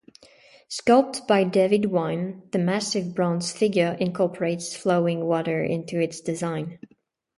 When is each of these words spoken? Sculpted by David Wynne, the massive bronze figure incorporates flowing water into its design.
Sculpted 0.67 1.27
by 1.27 1.43
David 1.43 1.85
Wynne, 1.91 2.41
the 2.51 2.57
massive 2.57 3.13
bronze 3.13 3.51
figure 3.51 3.95
incorporates 3.99 4.75
flowing 4.75 5.25
water 5.25 5.61
into 5.63 5.99
its 5.99 6.19
design. 6.21 6.79